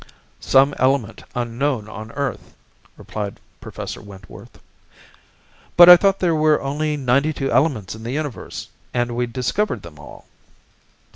"Some 0.39 0.73
element 0.79 1.23
unknown 1.35 1.87
on 1.87 2.11
earth," 2.13 2.55
replied 2.97 3.39
Professor 3.59 4.01
Wentworth. 4.01 4.59
"But 5.77 5.89
I 5.89 5.95
thought 5.95 6.17
there 6.17 6.33
were 6.33 6.59
only 6.59 6.97
ninety 6.97 7.31
two 7.33 7.51
elements 7.51 7.93
in 7.93 8.01
the 8.01 8.09
universe 8.13 8.69
and 8.95 9.15
we'd 9.15 9.31
discovered 9.31 9.83
them 9.83 9.99
all." 9.99 10.25